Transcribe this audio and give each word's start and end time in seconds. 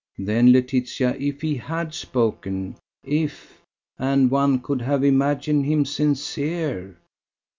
"Then 0.17 0.51
Laetitia, 0.51 1.15
if 1.19 1.41
he 1.43 1.57
had 1.57 1.93
spoken, 1.93 2.75
if, 3.03 3.61
and 3.99 4.31
one 4.31 4.57
could 4.59 4.81
have 4.81 5.03
imagined 5.03 5.67
him 5.67 5.85
sincere 5.85 6.97